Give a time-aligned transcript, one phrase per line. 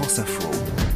[0.00, 0.89] France Info.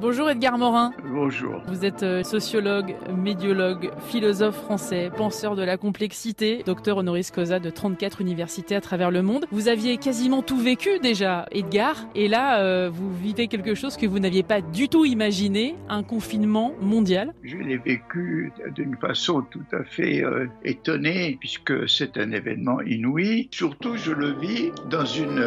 [0.00, 0.94] Bonjour Edgar Morin.
[1.12, 1.60] Bonjour.
[1.66, 7.68] Vous êtes euh, sociologue, médiologue, philosophe français, penseur de la complexité, docteur honoris causa de
[7.68, 9.44] 34 universités à travers le monde.
[9.50, 14.06] Vous aviez quasiment tout vécu déjà, Edgar, et là, euh, vous vivez quelque chose que
[14.06, 17.34] vous n'aviez pas du tout imaginé, un confinement mondial.
[17.42, 23.48] Je l'ai vécu d'une façon tout à fait euh, étonnée, puisque c'est un événement inouï.
[23.50, 25.44] Surtout, je le vis dans une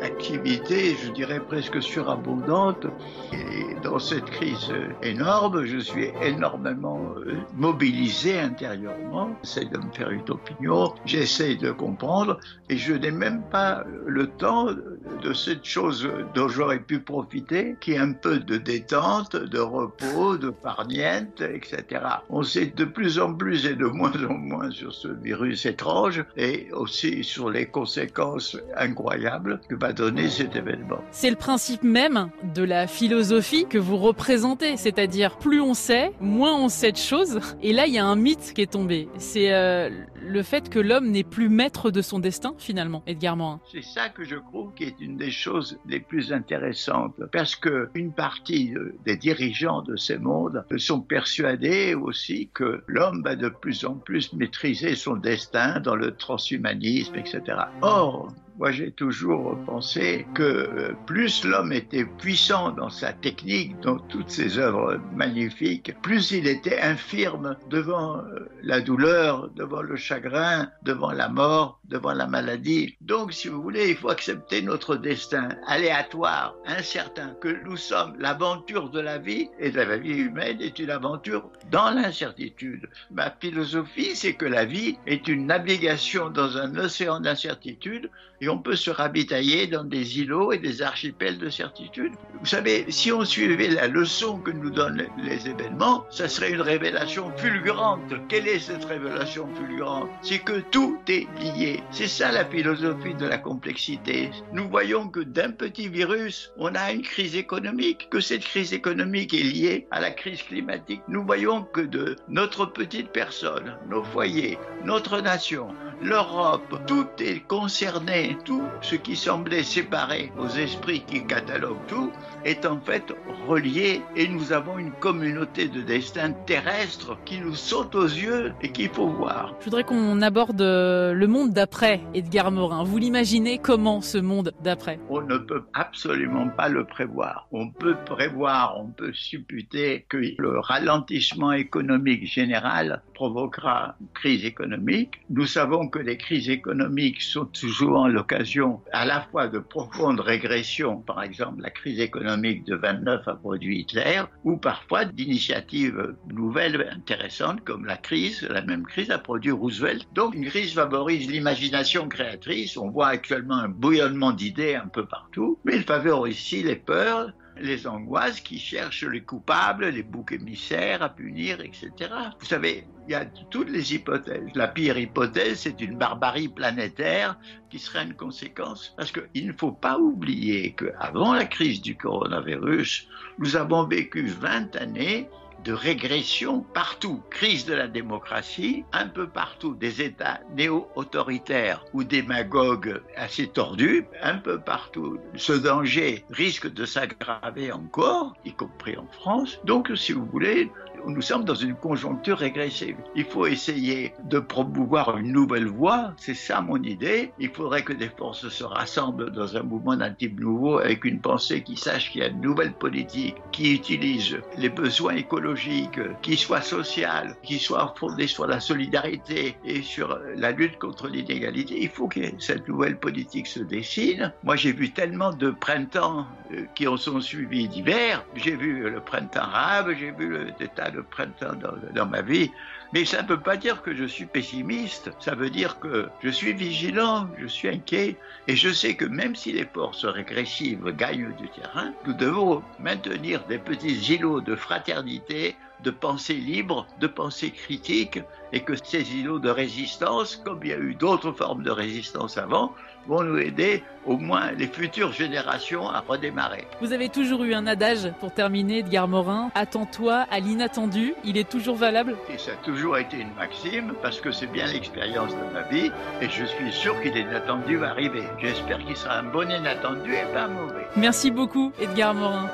[0.00, 2.86] activité, je dirais presque surabondante.
[3.34, 4.72] Et dans cette crise
[5.02, 9.30] énorme, je suis énormément euh, mobilisé intérieurement.
[9.42, 14.28] J'essaie de me faire une opinion, j'essaie de comprendre et je n'ai même pas le
[14.28, 19.58] temps de cette chose dont j'aurais pu profiter, qui est un peu de détente, de
[19.58, 22.02] repos, de parniente, etc.
[22.30, 26.24] On sait de plus en plus et de moins en moins sur ce virus étrange
[26.36, 31.02] et aussi sur les conséquences incroyables que va donner cet événement.
[31.10, 36.54] C'est le principe même de la philosophie que vous représentez, c'est-à-dire plus on sait, moins
[36.54, 37.40] on sait de choses.
[37.62, 39.08] Et là, il y a un mythe qui est tombé.
[39.16, 39.88] C'est euh,
[40.20, 43.60] le fait que l'homme n'est plus maître de son destin, finalement, Edgar Morin.
[43.72, 47.88] C'est ça que je trouve qui est une des choses les plus intéressantes, parce que
[47.94, 48.74] une partie
[49.06, 54.34] des dirigeants de ces mondes sont persuadés aussi que l'homme va de plus en plus
[54.34, 57.40] maîtriser son destin dans le transhumanisme, etc.
[57.80, 63.98] Or, moi, j'ai toujours pensé que euh, plus l'homme était puissant dans sa technique, dans
[63.98, 70.70] toutes ses œuvres magnifiques, plus il était infirme devant euh, la douleur, devant le chagrin,
[70.82, 72.94] devant la mort, devant la maladie.
[73.00, 78.14] Donc, si vous voulez, il faut accepter notre destin aléatoire, incertain, que nous sommes.
[78.18, 82.88] L'aventure de la vie et de la vie humaine est une aventure dans l'incertitude.
[83.10, 88.10] Ma philosophie, c'est que la vie est une navigation dans un océan d'incertitude
[88.42, 92.12] et on peut se ravitailler dans des îlots et des archipels de certitude.
[92.40, 96.60] Vous savez, si on suivait la leçon que nous donnent les événements, ça serait une
[96.60, 98.00] révélation fulgurante.
[98.28, 100.10] Quelle est cette révélation fulgurante?
[100.22, 101.84] C'est que tout est lié.
[101.92, 104.30] C'est ça la philosophie de la complexité.
[104.52, 109.34] Nous voyons que d'un petit virus, on a une crise économique, que cette crise économique
[109.34, 111.02] est liée à la crise climatique.
[111.06, 115.68] Nous voyons que de notre petite personne, nos foyers, notre nation,
[116.02, 122.10] l'Europe, tout est concerné, tout ce qui semblait séparé aux esprits qui cataloguent tout
[122.44, 123.12] est en fait
[123.46, 128.72] relié et nous avons une communauté de destin terrestre qui nous saute aux yeux et
[128.72, 129.54] qu'il faut voir.
[129.60, 132.84] Je voudrais qu'on aborde euh, le monde d'après, Edgar Morin.
[132.84, 134.98] Vous l'imaginez comment ce monde d'après?
[135.08, 137.46] On ne peut absolument pas le prévoir.
[137.52, 145.20] On peut prévoir, on peut supputer que le ralentissement économique général provoquera une crise économique.
[145.30, 150.96] Nous savons que les crises économiques sont toujours l'occasion à la fois de profondes régressions,
[151.00, 157.62] par exemple la crise économique de 29 a produit Hitler, ou parfois d'initiatives nouvelles intéressantes
[157.64, 160.06] comme la crise, la même crise a produit Roosevelt.
[160.14, 165.58] Donc une crise favorise l'imagination créatrice, on voit actuellement un bouillonnement d'idées un peu partout,
[165.64, 171.02] mais il favorise aussi les peurs, les angoisses qui cherchent les coupables, les boucs émissaires
[171.02, 172.10] à punir, etc.
[172.38, 174.48] Vous savez, il y a toutes les hypothèses.
[174.54, 177.38] La pire hypothèse, c'est une barbarie planétaire
[177.70, 178.94] qui serait une conséquence.
[178.96, 183.08] Parce qu'il ne faut pas oublier qu'avant la crise du coronavirus,
[183.38, 185.28] nous avons vécu 20 années
[185.64, 187.22] de régression partout.
[187.30, 194.38] Crise de la démocratie, un peu partout, des États néo-autoritaires ou démagogues assez tordus, un
[194.38, 195.18] peu partout.
[195.36, 199.60] Ce danger risque de s'aggraver encore, y compris en France.
[199.64, 200.70] Donc, si vous voulez,
[201.06, 202.96] nous sommes dans une conjoncture régressive.
[203.14, 207.32] Il faut essayer de promouvoir une nouvelle voie, c'est ça mon idée.
[207.38, 211.20] Il faudrait que des forces se rassemblent dans un mouvement d'un type nouveau avec une
[211.20, 216.36] pensée qui sache qu'il y a une nouvelle politique qui utilise les besoins écologiques, qui
[216.36, 221.82] soit sociale, qui soit fondée sur la solidarité et sur la lutte contre l'inégalité.
[221.82, 224.32] Il faut que cette nouvelle politique se dessine.
[224.44, 228.24] Moi j'ai vu tellement de printemps euh, qui en sont suivis d'hiver.
[228.36, 232.50] J'ai vu le printemps arabe, j'ai vu le tas de printemps dans, dans ma vie.
[232.92, 235.10] Mais ça ne peut pas dire que je suis pessimiste.
[235.18, 238.16] Ça veut dire que je suis vigilant, je suis inquiet.
[238.48, 243.44] Et je sais que même si les forces régressives gagnent du terrain, nous devons maintenir
[243.46, 248.20] des petits îlots de fraternité, de pensée libre, de pensée critique,
[248.52, 252.36] et que ces îlots de résistance, comme il y a eu d'autres formes de résistance
[252.38, 252.72] avant,
[253.06, 256.66] vont nous aider, au moins les futures générations, à redémarrer.
[256.80, 259.50] Vous avez toujours eu un adage pour terminer, Edgar Morin.
[259.54, 261.14] Attends-toi à l'inattendu.
[261.24, 264.66] Il est toujours valable Et ça a toujours été une maxime, parce que c'est bien
[264.66, 265.90] l'expérience de ma vie,
[266.20, 268.22] et je suis sûr qu'il est inattendu va arriver.
[268.38, 270.86] J'espère qu'il sera un bon inattendu et pas un mauvais.
[270.96, 272.50] Merci beaucoup, Edgar Morin.